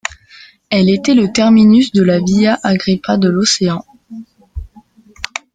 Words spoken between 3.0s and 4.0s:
de l'Océan.